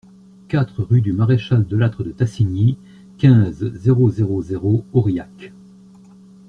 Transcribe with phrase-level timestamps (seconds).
[0.47, 2.75] quatre rue du Maréchal De Lattre De Tassigny,
[3.19, 5.53] quinze, zéro zéro zéro, Aurillac